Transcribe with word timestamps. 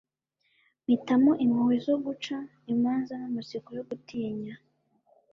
mpitamo 0.83 1.31
impuhwe 1.45 1.75
zo 1.85 1.95
guca 2.05 2.35
imanza 2.73 3.13
n'amatsiko 3.19 3.69
yo 3.77 3.83
gutinya 3.89 4.53